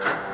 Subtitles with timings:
[0.00, 0.33] you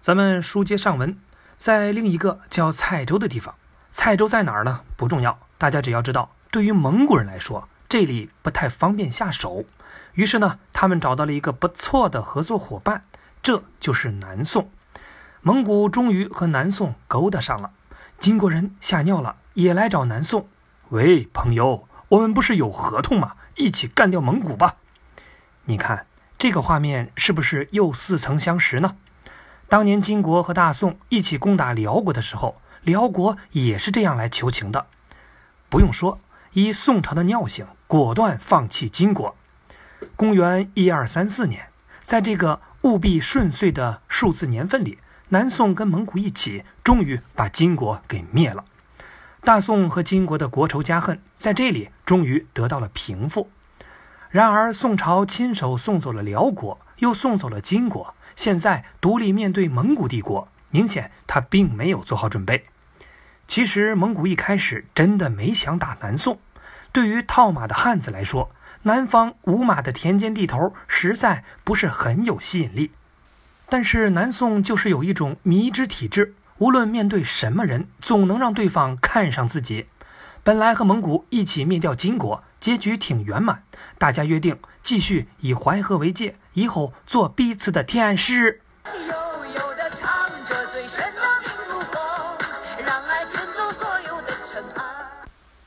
[0.00, 1.18] 咱们书接上文，
[1.58, 3.54] 在另一个叫蔡州的地方，
[3.90, 4.80] 蔡州在哪儿呢？
[4.96, 9.66] 不重要，大家只要知道，对于蒙古人来说，这里不太方便下手。
[10.14, 13.04] 于是呢，他们找到了一个不错的合作伙伴，
[13.42, 14.70] 这就是南宋。
[15.42, 17.72] 蒙古终于和南宋勾搭上了，
[18.18, 20.48] 金国人吓尿了，也来找南宋。
[20.88, 23.34] 喂，朋友，我们不是有合同吗？
[23.56, 24.76] 一起干掉蒙古吧！
[25.66, 26.06] 你看
[26.38, 28.96] 这个画面是不是又似曾相识呢？
[29.70, 34.86] 当年金国和大宋一起攻打辽国的时候，辽国也是这样来求情的。
[35.68, 36.18] 不用说，
[36.54, 39.36] 依宋朝的尿性，果断放弃金国。
[40.16, 41.68] 公元一二三四年，
[42.00, 44.98] 在这个务必顺遂的数字年份里，
[45.28, 48.64] 南宋跟蒙古一起，终于把金国给灭了。
[49.44, 53.48] 大宋和金国的国仇家恨在这里终于得到了平复。
[54.30, 58.14] 然而，宋朝亲手送走了辽国，又送走了金国。
[58.36, 62.66] 现在独立面对蒙古帝国，明显他并没有做好准备。
[63.48, 66.38] 其实蒙古一开始真的没想打南宋。
[66.92, 72.92] 对于套马的汉子来说，南方无马的田间地头实在不是很有吸引力。
[73.68, 79.86] 但是南宋就是有一种迷之体质，无论面对什么人，总能让对方看上自己。
[80.44, 83.62] 本来和蒙古一起灭掉金国，结局挺圆满，
[83.98, 86.36] 大家约定继续以淮河为界。
[86.54, 88.60] 以后做彼此的天使。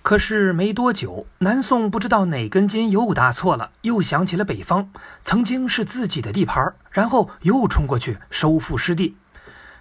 [0.00, 4.90] 可是没多久，南宋不知道哪根筋又搭错了，又想起了北方
[5.20, 9.18] 曾经是自己的地盘，然后又冲过去收复失地。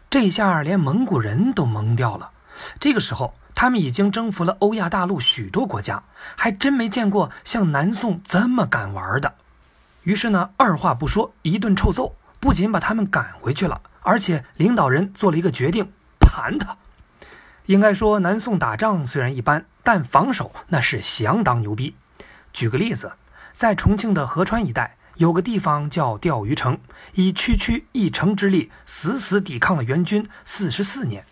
[0.09, 2.31] 这下连蒙古人都懵掉了。
[2.79, 6.03] 这个时候，他们已经征服了欧亚大陆许多国家，
[6.35, 9.33] 还真没见过像南宋这么敢玩的。
[10.03, 16.77] 于是呢，二话不说，一顿臭揍，不仅把他们赶回去了，而且领导人做了一个决定，盘他。
[17.65, 21.95] 应该说，南宋打仗虽然一般，但防守那是相当牛逼。
[22.53, 23.13] 举个例子，
[23.53, 26.77] 在重庆的合川一带，有个地方叫钓鱼城，
[27.15, 31.25] 以区区一城之力，死死抵抗了元军四十四年。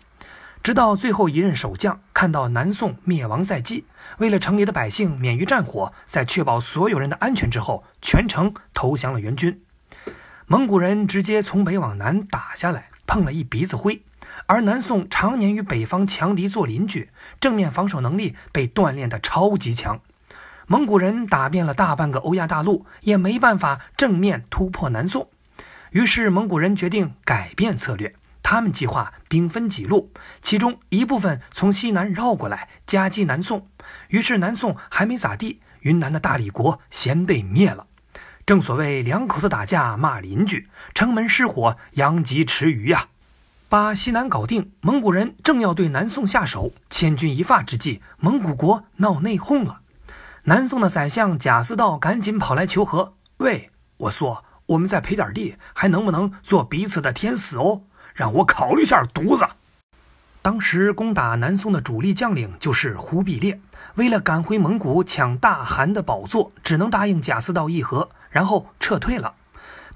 [0.66, 3.84] 直到最后一任守将看到南宋灭亡在即，
[4.18, 9.62] 为了城里的百姓免于战火，在确保所有人的安全之后，全城投降了元军。
[10.48, 14.02] 蒙古人直接从北往南打下来，碰了一鼻子灰。
[14.46, 20.00] 而南宋常年与北方强敌做邻居，正面防守能力被锻炼得超级强。
[20.66, 25.30] 蒙古人打遍了大半个欧亚大陆，也没办法正面突破南宋。
[25.92, 28.16] 于是蒙古人决定改变策略。
[28.48, 33.66] 他们计划兵分几路，其中一部分从西南绕过来夹击南宋。
[34.06, 37.88] 于是南宋还没咋地，云南的大理国先被灭了。
[38.46, 43.08] 正所谓两口子打架骂邻居，城门失火殃及池鱼呀。
[43.68, 49.80] 把西南搞定，蒙古人正要对南宋下手，千钧一发之际，蒙古国闹内讧了。
[50.44, 57.82] 南宋的宰相贾似道赶紧跑来求和：“喂，我说我们再赔点地，还能不能做彼此的天使哦？”
[58.16, 59.46] 让我考虑下，犊子。
[60.40, 63.60] 当时攻打南宋的主力将领就是忽必烈，
[63.96, 69.34] 为了赶回蒙古抢大汗的宝座，只能答应贾似道议和，然后撤退了。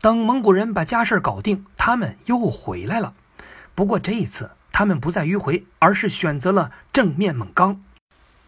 [0.03, 3.15] 等蒙古人把家事搞定，他们又回来了。
[3.75, 7.81] 不过这一次，他们不再迂回，而是选择了正面猛刚。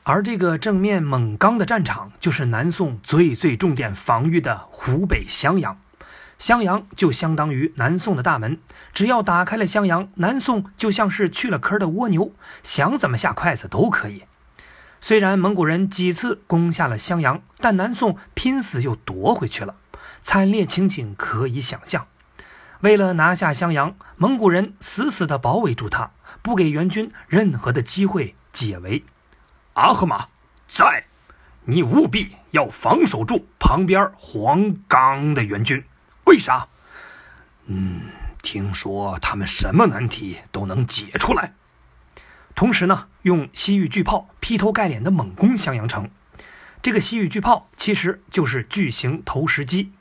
[0.03, 5.79] 而这个正面猛刚的战场，就是南宋最最重点防御的湖北襄阳。
[6.43, 8.59] 襄阳就相当于南宋的大门，
[8.93, 12.33] 只要打开了襄阳，南宋就像是去了壳的蜗牛，
[12.65, 14.25] 想怎么下筷子都可以。
[15.01, 19.77] 虽然蒙古人几次攻下了襄阳，但南宋拼死又夺回去了，
[20.21, 22.09] 惨烈情景可以想象。
[22.81, 26.11] 为了拿下襄阳，蒙古人死死地包围住他，
[26.43, 29.05] 不给元军任何的机会解围。
[29.75, 30.27] 阿合马
[30.67, 31.05] 在，
[31.67, 35.85] 你务必要防守住旁边黄冈的援军。
[36.25, 36.69] 为啥？
[37.67, 38.11] 嗯，
[38.43, 41.55] 听说他们什么难题都能解出来。
[42.55, 46.11] 同时呢，用西域巨炮劈头盖脸的猛攻襄阳城。
[46.81, 49.93] 这个西域巨炮其实就是巨型投石机。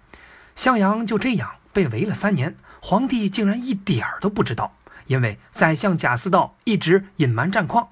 [0.56, 4.75] 襄阳就这样被围了三年，皇帝竟然一点儿都不知道，
[5.06, 7.89] 因为宰相贾似道一直隐瞒战况。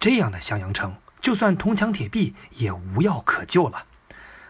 [0.00, 3.84] 这样的襄阳城，就算铜墙铁壁也无药可救了。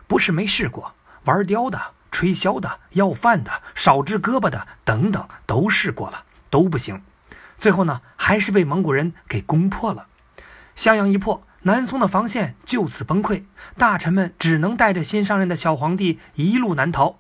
[0.07, 0.95] 不是没试过，
[1.25, 7.03] 玩雕的、吹箫的、要饭的、少只胳膊的等等，都试过了，都不行。
[7.59, 10.07] 最后呢，还是被蒙古人给攻破了。
[10.75, 13.43] 襄阳一破，南宋的防线就此崩溃，
[13.77, 17.19] 大臣们只能带着新上任的小皇帝一路南逃。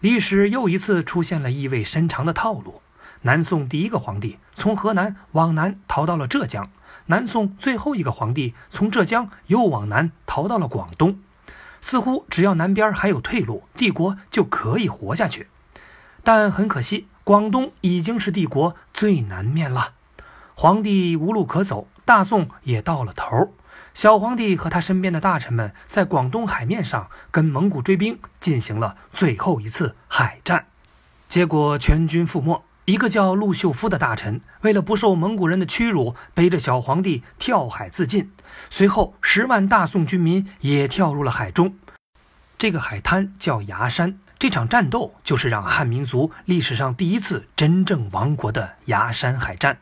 [0.00, 2.82] 历史又一次出现了意味深长的套路：
[3.22, 6.68] 南宋第一个皇帝从河南往南逃到了浙江，
[7.06, 11.20] 南宋最后一个皇帝从浙江又往南逃到了广东。
[11.86, 15.46] 似乎只要南边还有退路，帝国就可以活下去。
[16.24, 17.06] 但很可惜。
[17.22, 19.92] 广东已经是帝国最南面了，
[20.56, 23.54] 皇帝无路可走，大宋也到了头。
[23.94, 30.66] 小皇帝和他身边的大臣们在广东海面上跟蒙古追兵进行了最后一次海战，
[31.28, 32.64] 结果全军覆没。
[32.86, 38.30] 一个叫陆秀夫的大臣为了不受蒙古人的屈辱，背着小皇帝跳海自尽。
[38.70, 41.74] 随后，十万大宋军民也跳入了海中。
[42.56, 44.18] 这个海滩叫崖山。
[44.38, 49.78] 这场战斗就是让汉民族历史上第一次真正亡国的崖山海战。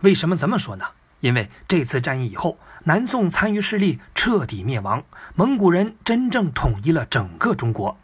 [0.00, 0.84] 为什么这么说呢？
[1.20, 5.02] 因为这次战役以后，南宋残余势力彻底灭亡，
[5.34, 7.98] 蒙古人真正统一了整个中国，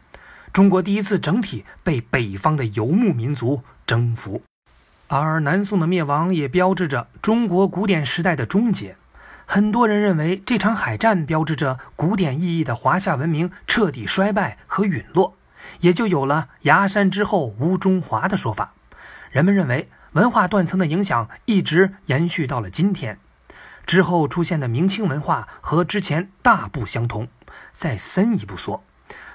[0.54, 3.62] 中国第一次整体被北方的游牧民族
[3.92, 4.40] 征服。
[5.08, 8.96] 而南宋的灭亡也标志着中国古典时代的终结。
[9.44, 15.34] 很多人认为这场海战标志着古典意义的华夏文明彻底衰败和陨落。
[15.80, 18.72] 也就有了“崖山之后无中华”的说法。
[19.30, 23.18] 人们认为文化断层的影响一直延续到了今天。
[23.84, 27.28] 之后出现的明清文化和之前大不相同。
[27.72, 28.82] 再深一步说，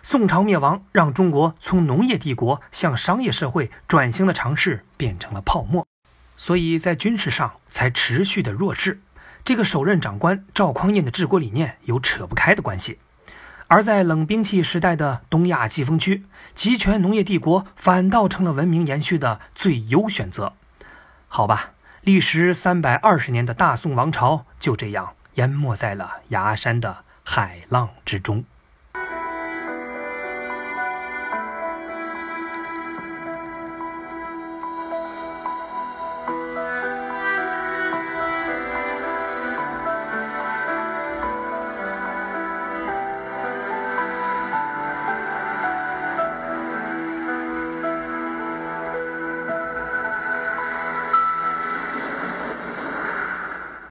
[0.09, 5.85] 宋朝灭亡让中国从农业帝国向商业社会转型的尝试变成了泡沫，
[6.37, 9.01] 所以在军事上才持续的弱势。
[9.43, 12.99] 这个首任长官赵匡胤的治国理念有扯不开的关系。
[13.67, 16.23] 而在冷兵器时代的东亚季风区，
[16.55, 20.53] 集权农业帝国反倒成了文明延续的最优选择。
[21.27, 28.45] 好吧，历时三百二十年的大宋王朝就这样淹没在了崖山的海浪之中。